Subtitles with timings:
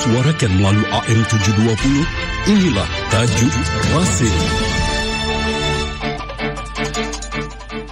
[0.00, 3.52] disuarakan melalui AM 720, inilah Tajuk
[3.92, 4.32] Rasim.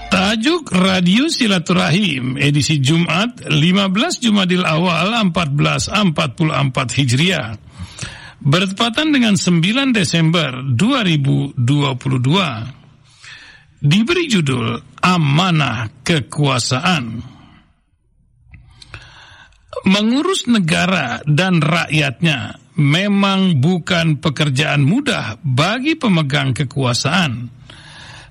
[0.08, 7.60] Tajuk Radio Silaturahim edisi Jumat 15 Jumadil Awal 1444 Hijriah
[8.40, 11.60] bertepatan dengan 9 Desember 2022
[13.84, 17.36] diberi judul Amanah Kekuasaan.
[19.88, 27.48] Mengurus negara dan rakyatnya memang bukan pekerjaan mudah bagi pemegang kekuasaan.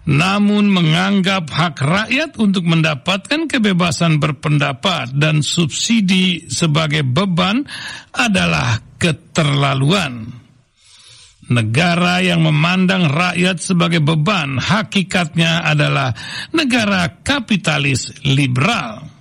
[0.08, 7.67] Namun menganggap hak rakyat untuk mendapatkan kebebasan berpendapat dan subsidi sebagai beban
[8.16, 10.31] adalah keterlaluan.
[11.48, 16.14] Negara yang memandang rakyat sebagai beban hakikatnya adalah
[16.55, 19.16] negara kapitalis liberal.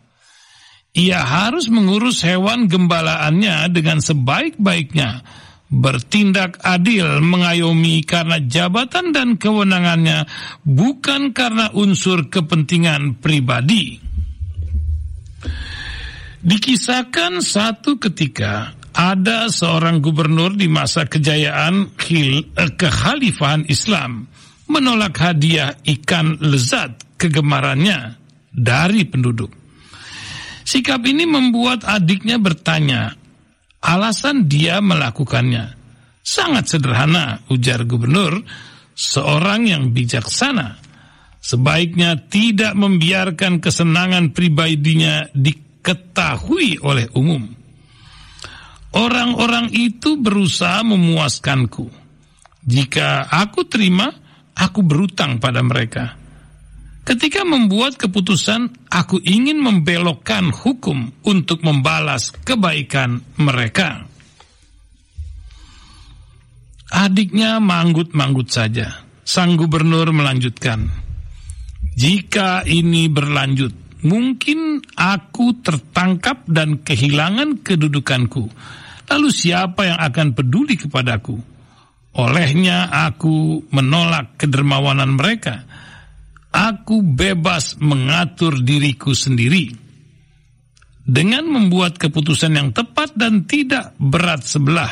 [0.96, 5.20] Ia harus mengurus hewan gembalaannya dengan sebaik-baiknya,
[5.68, 10.24] bertindak adil, mengayomi karena jabatan dan kewenangannya,
[10.64, 13.98] bukan karena unsur kepentingan pribadi.
[16.46, 24.24] Dikisahkan satu ketika ada seorang gubernur di masa kejayaan khil, eh, kekhalifahan Islam
[24.72, 28.16] menolak hadiah ikan lezat kegemarannya
[28.48, 29.52] dari penduduk.
[30.66, 33.14] Sikap ini membuat adiknya bertanya,
[33.84, 35.76] alasan dia melakukannya.
[36.26, 38.42] Sangat sederhana, ujar gubernur,
[38.96, 40.82] seorang yang bijaksana.
[41.38, 47.65] Sebaiknya tidak membiarkan kesenangan pribadinya diketahui oleh umum.
[48.96, 51.92] Orang-orang itu berusaha memuaskanku.
[52.64, 54.08] Jika aku terima,
[54.56, 56.16] aku berutang pada mereka.
[57.06, 64.08] Ketika membuat keputusan, aku ingin membelokkan hukum untuk membalas kebaikan mereka.
[66.90, 69.06] Adiknya manggut-manggut saja.
[69.22, 70.90] Sang gubernur melanjutkan,
[71.94, 78.46] "Jika ini berlanjut, mungkin aku tertangkap dan kehilangan kedudukanku."
[79.06, 81.38] Lalu siapa yang akan peduli kepadaku?
[82.16, 85.62] Olehnya aku menolak kedermawanan mereka.
[86.50, 89.68] Aku bebas mengatur diriku sendiri.
[91.06, 94.90] Dengan membuat keputusan yang tepat dan tidak berat sebelah,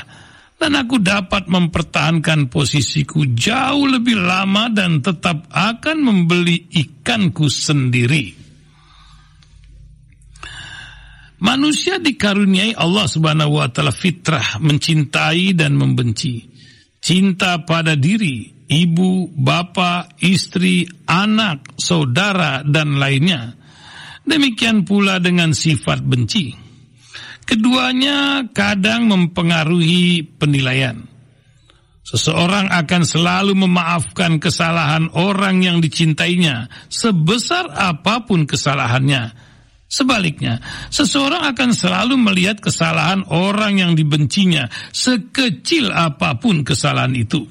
[0.60, 8.43] dan aku dapat mempertahankan posisiku jauh lebih lama dan tetap akan membeli ikanku sendiri.
[11.44, 16.40] Manusia dikaruniai Allah Subhanahu wa taala fitrah mencintai dan membenci.
[17.04, 23.52] Cinta pada diri, ibu, bapak, istri, anak, saudara dan lainnya.
[24.24, 26.56] Demikian pula dengan sifat benci.
[27.44, 30.96] Keduanya kadang mempengaruhi penilaian.
[32.08, 39.52] Seseorang akan selalu memaafkan kesalahan orang yang dicintainya, sebesar apa pun kesalahannya
[39.94, 40.58] Sebaliknya,
[40.90, 47.46] seseorang akan selalu melihat kesalahan orang yang dibencinya, sekecil apa pun kesalahan itu.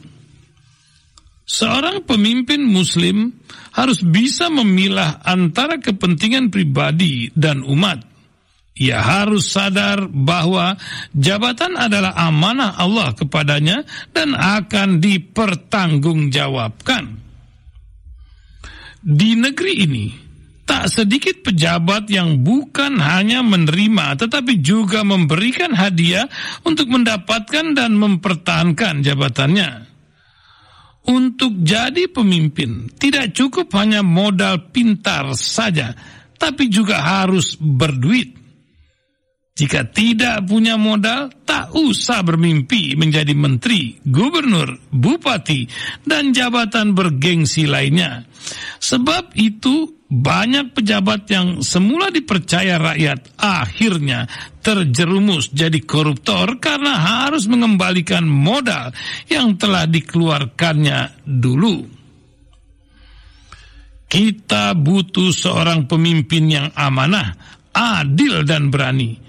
[1.48, 3.32] Seorang pemimpin Muslim
[3.72, 8.04] harus bisa memilah antara kepentingan pribadi dan umat.
[8.76, 10.76] Ia harus sadar bahwa
[11.16, 17.24] jabatan adalah amanah Allah kepadanya dan akan dipertanggungjawabkan.
[19.00, 20.33] Di negeri ini,
[20.64, 26.28] tak sedikit pejabat yang bukan hanya menerima tetapi juga memberikan hadiah
[26.64, 29.92] untuk mendapatkan dan mempertahankan jabatannya.
[31.04, 35.92] Untuk jadi pemimpin tidak cukup hanya modal pintar saja,
[36.40, 38.44] tapi juga harus berduit.
[39.54, 45.70] Jika tidak punya modal, tak usah bermimpi menjadi menteri, gubernur, bupati,
[46.02, 48.26] dan jabatan bergengsi lainnya.
[48.82, 54.30] Sebab itu banyak pejabat yang semula dipercaya rakyat akhirnya
[54.62, 58.94] terjerumus jadi koruptor karena harus mengembalikan modal
[59.26, 61.90] yang telah dikeluarkannya dulu.
[64.06, 67.34] Kita butuh seorang pemimpin yang amanah,
[67.74, 69.24] adil dan berani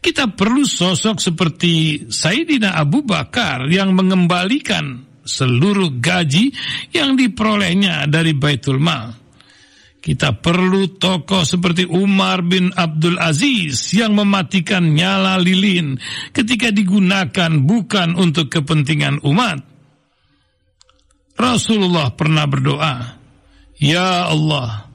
[0.00, 6.48] kita perlu sosok seperti Sayyidina Abu Bakar yang mengembalikan seluruh gaji
[6.96, 9.12] yang diperolehnya dari Baitul Mal.
[10.00, 16.00] Kita perlu tokoh seperti Umar bin Abdul Aziz yang mematikan nyala lilin
[16.32, 19.60] ketika digunakan bukan untuk kepentingan umat.
[21.36, 23.20] Rasulullah pernah berdoa,
[23.76, 24.88] Ya Allah,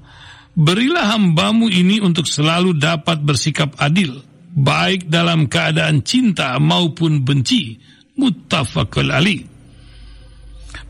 [0.58, 4.26] berilah hambamu ini untuk selalu dapat bersikap adil
[4.56, 7.78] baik dalam keadaan cinta maupun benci
[8.18, 9.55] muttafaqul ali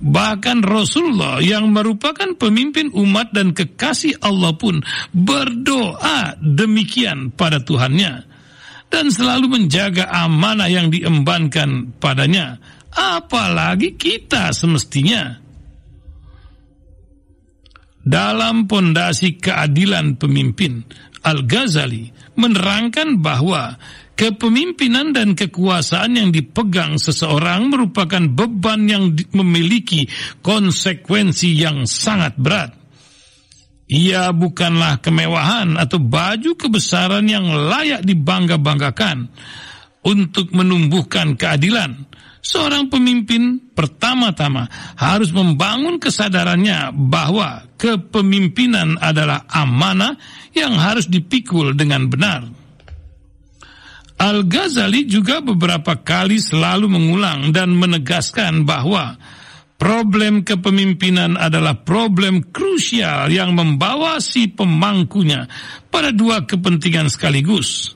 [0.03, 4.83] bahkan Rasulullah yang merupakan pemimpin umat dan kekasih Allah pun
[5.15, 8.35] berdoa demikian pada Tuhannya
[8.91, 12.59] dan selalu menjaga amanah yang diembankan padanya.
[12.95, 15.43] Apalagi kita semestinya.
[18.05, 20.85] Dalam pondasi keadilan pemimpin
[21.25, 23.81] Al-Ghazali menerangkan bahwa
[24.15, 30.07] kepemimpinan dan kekuasaan yang dipegang seseorang merupakan beban yang memiliki
[30.43, 32.71] konsekuensi yang sangat berat.
[33.85, 39.29] Ia bukanlah kemewahan atau baju kebesaran yang layak dibangga-banggakan
[40.01, 42.09] untuk menumbuhkan keadilan
[42.45, 50.13] Seorang pemimpin pertama-tama harus membangun kesadarannya bahwa kepemimpinan adalah amanah
[50.53, 52.45] yang harus dipikul dengan benar.
[54.25, 59.21] Al-Ghazali juga beberapa kali selalu mengulang dan menegaskan bahwa
[59.77, 65.45] problem kepemimpinan adalah problem krusial yang membawa si pemangkunya
[65.93, 67.93] pada dua kepentingan sekaligus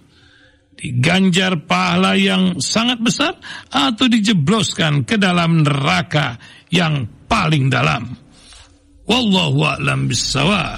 [0.79, 3.33] diganjar pahala yang sangat besar
[3.67, 6.39] atau dijebloskan ke dalam neraka
[6.69, 8.15] yang paling dalam.
[9.09, 10.77] Wallahu a'lam bissawab.